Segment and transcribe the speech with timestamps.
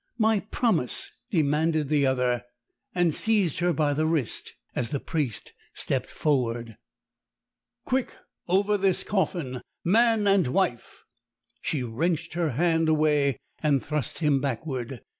[0.17, 2.41] "My promise!" demanded the other,
[2.95, 6.75] and seized her by the wrist as the priest stepped forward.
[7.85, 8.11] "Quick!
[8.47, 11.03] over this coffin man and wife!"
[11.61, 15.01] She wrenched her hand away and thrust him backward.